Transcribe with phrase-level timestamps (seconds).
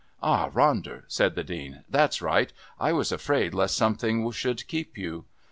[0.23, 2.51] "Ah, Ronder," said the Dean, "that's right.
[2.79, 5.25] I was afraid lest something should keep you."